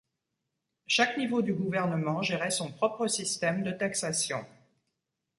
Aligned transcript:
Chaque 0.87 1.15
niveau 1.19 1.43
du 1.43 1.53
gouvernement 1.53 2.23
gérait 2.23 2.49
son 2.49 2.71
propre 2.71 3.05
système 3.05 3.61
de 3.61 3.69
taxation. 3.69 4.43